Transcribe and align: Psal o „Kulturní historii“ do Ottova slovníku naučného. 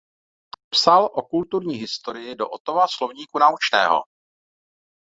Psal 0.69 1.09
o 1.13 1.23
„Kulturní 1.25 1.73
historii“ 1.75 2.35
do 2.35 2.49
Ottova 2.49 2.85
slovníku 2.87 3.39
naučného. 3.39 4.01